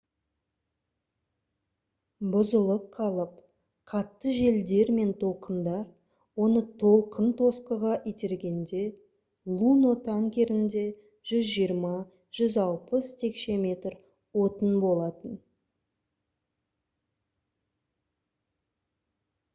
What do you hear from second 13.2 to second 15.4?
текше метр отын болатын